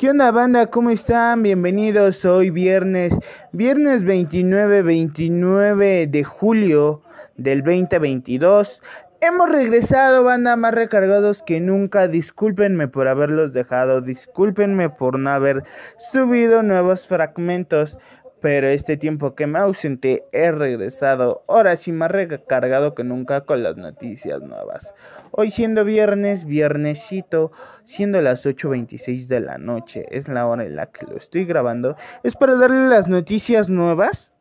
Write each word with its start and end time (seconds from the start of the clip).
¿Qué 0.00 0.08
onda 0.08 0.30
banda? 0.30 0.68
¿Cómo 0.68 0.88
están? 0.88 1.42
Bienvenidos 1.42 2.24
hoy 2.24 2.48
viernes, 2.48 3.14
viernes 3.52 4.02
29, 4.02 4.80
29 4.80 6.06
de 6.06 6.24
julio 6.24 7.02
del 7.36 7.62
2022. 7.62 8.80
Hemos 9.20 9.50
regresado, 9.50 10.24
banda, 10.24 10.56
más 10.56 10.72
recargados 10.72 11.42
que 11.42 11.60
nunca. 11.60 12.08
Discúlpenme 12.08 12.88
por 12.88 13.08
haberlos 13.08 13.52
dejado, 13.52 14.00
discúlpenme 14.00 14.88
por 14.88 15.18
no 15.18 15.28
haber 15.28 15.64
subido 15.98 16.62
nuevos 16.62 17.06
fragmentos 17.06 17.98
pero 18.40 18.68
este 18.68 18.96
tiempo 18.96 19.34
que 19.34 19.46
me 19.46 19.58
ausenté 19.58 20.24
he 20.32 20.50
regresado, 20.50 21.44
ahora 21.48 21.76
sí 21.76 21.92
más 21.92 22.10
recargado 22.10 22.94
que 22.94 23.04
nunca 23.04 23.42
con 23.42 23.62
las 23.62 23.76
noticias 23.76 24.40
nuevas. 24.42 24.94
Hoy 25.30 25.50
siendo 25.50 25.84
viernes, 25.84 26.44
viernesito, 26.44 27.52
siendo 27.84 28.20
las 28.20 28.46
8.26 28.46 29.26
de 29.26 29.40
la 29.40 29.58
noche, 29.58 30.06
es 30.10 30.28
la 30.28 30.46
hora 30.46 30.64
en 30.64 30.76
la 30.76 30.86
que 30.86 31.06
lo 31.06 31.16
estoy 31.16 31.44
grabando, 31.44 31.96
es 32.22 32.34
para 32.34 32.56
darle 32.56 32.88
las 32.88 33.08
noticias 33.08 33.68
nuevas 33.68 34.32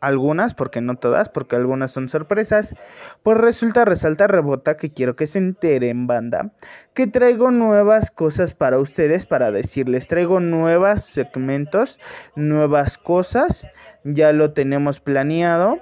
algunas, 0.00 0.54
porque 0.54 0.80
no 0.80 0.96
todas, 0.96 1.28
porque 1.28 1.56
algunas 1.56 1.92
son 1.92 2.08
sorpresas, 2.08 2.74
pues 3.22 3.38
resulta, 3.38 3.84
resalta, 3.84 4.26
rebota 4.26 4.76
que 4.76 4.92
quiero 4.92 5.16
que 5.16 5.26
se 5.26 5.38
enteren, 5.38 6.06
banda, 6.06 6.50
que 6.94 7.06
traigo 7.06 7.50
nuevas 7.50 8.10
cosas 8.10 8.54
para 8.54 8.78
ustedes, 8.78 9.26
para 9.26 9.50
decirles, 9.50 10.08
traigo 10.08 10.40
nuevos 10.40 11.02
segmentos, 11.02 11.98
nuevas 12.36 12.98
cosas, 12.98 13.68
ya 14.04 14.32
lo 14.32 14.52
tenemos 14.52 15.00
planeado. 15.00 15.80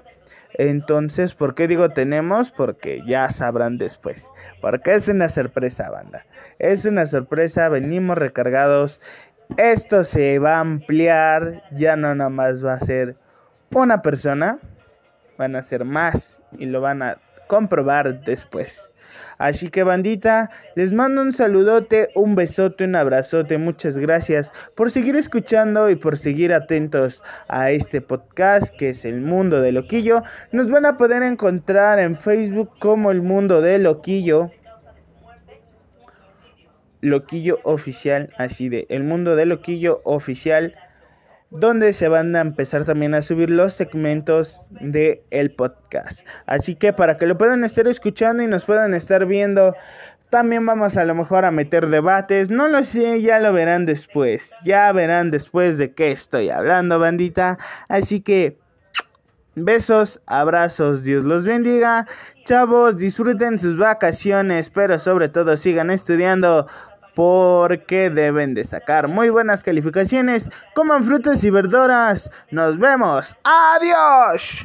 Entonces, 0.59 1.35
¿por 1.35 1.55
qué 1.55 1.69
digo 1.69 1.91
tenemos? 1.91 2.51
Porque 2.51 3.03
ya 3.07 3.29
sabrán 3.29 3.77
después. 3.77 4.33
Porque 4.63 4.95
es 4.95 5.07
una 5.07 5.29
sorpresa, 5.29 5.91
banda. 5.91 6.25
Es 6.59 6.87
una 6.87 7.05
sorpresa, 7.05 7.69
venimos 7.69 8.17
recargados. 8.17 9.01
Esto 9.59 10.03
se 10.03 10.39
va 10.39 10.57
a 10.57 10.61
ampliar, 10.61 11.63
ya 11.73 11.97
no 11.97 12.15
nada 12.15 12.31
más 12.31 12.65
va 12.65 12.75
a 12.75 12.81
ser 12.81 13.17
una 13.71 14.03
persona, 14.03 14.59
van 15.39 15.57
a 15.57 15.63
ser 15.63 15.85
más 15.85 16.41
y 16.59 16.67
lo 16.67 16.81
van 16.81 17.03
a 17.03 17.19
comprobar 17.47 18.23
después. 18.25 18.91
Así 19.39 19.69
que 19.69 19.83
bandita, 19.83 20.51
les 20.75 20.93
mando 20.93 21.21
un 21.21 21.33
saludote, 21.33 22.09
un 22.15 22.35
besote, 22.35 22.85
un 22.85 22.97
abrazote, 22.97 23.59
muchas 23.59 23.99
gracias 23.99 24.53
por 24.75 24.91
seguir 24.91 25.17
escuchando 25.17 25.91
y 25.91 25.97
por 25.97 26.17
seguir 26.17 26.53
atentos 26.53 27.23
a 27.49 27.71
este 27.71 28.01
podcast 28.01 28.75
que 28.77 28.91
es 28.91 29.05
El 29.05 29.21
Mundo 29.21 29.61
de 29.61 29.73
Loquillo. 29.73 30.23
Nos 30.53 30.71
van 30.71 30.87
a 30.87 30.97
poder 30.97 31.23
encontrar 31.23 31.99
en 31.99 32.17
Facebook 32.17 32.71
como 32.79 33.11
El 33.11 33.23
Mundo 33.23 33.61
de 33.61 33.79
Loquillo. 33.79 34.51
Loquillo 37.03 37.61
Oficial, 37.63 38.31
así 38.39 38.69
de 38.69 38.87
El 38.89 39.05
Mundo 39.05 39.37
de 39.37 39.47
Loquillo 39.47 40.01
Oficial 40.05 40.75
donde 41.51 41.93
se 41.93 42.09
van 42.09 42.35
a 42.35 42.41
empezar 42.41 42.85
también 42.85 43.15
a 43.15 43.23
subir 43.23 43.51
los 43.51 43.73
segmentos 43.75 44.61
de 44.71 45.23
el 45.31 45.53
podcast. 45.53 46.27
Así 46.47 46.75
que 46.75 46.93
para 46.93 47.17
que 47.19 47.27
lo 47.27 47.39
puedan 47.39 47.65
estar 47.65 47.87
escuchando 47.87 48.43
y 48.43 48.47
nos 48.47 48.65
puedan 48.65 48.95
estar 48.95 49.27
viendo, 49.27 49.75
también 50.31 50.67
vamos 50.67 50.97
a 50.97 51.05
lo 51.05 51.15
mejor 51.15 51.45
a 51.45 51.53
meter 51.53 51.89
debates, 51.89 52.51
no 52.51 52.69
lo 52.69 52.83
sé, 52.83 53.23
ya 53.23 53.39
lo 53.39 53.53
verán 53.53 53.87
después. 53.87 54.51
Ya 54.65 54.91
verán 54.93 55.31
después 55.31 55.79
de 55.79 55.93
qué 55.93 56.11
estoy 56.11 56.51
hablando, 56.51 56.99
bandita. 56.99 57.59
Así 57.89 58.21
que 58.21 58.59
besos, 59.55 60.21
abrazos, 60.27 61.05
Dios 61.05 61.25
los 61.25 61.45
bendiga. 61.45 62.07
Chavos, 62.45 62.97
disfruten 62.97 63.59
sus 63.59 63.77
vacaciones, 63.77 64.69
pero 64.71 64.99
sobre 64.99 65.29
todo 65.29 65.57
sigan 65.57 65.91
estudiando 65.91 66.67
porque 67.17 68.11
deben 68.11 68.53
de 68.53 68.63
sacar 68.63 69.09
muy 69.09 69.31
buenas 69.31 69.65
calificaciones. 69.65 70.51
Coman 70.75 71.03
frutas 71.03 71.43
y 71.45 71.51
verduras. 71.51 72.31
Nos 72.51 72.79
vemos. 72.79 73.35
Adiós. 73.43 74.65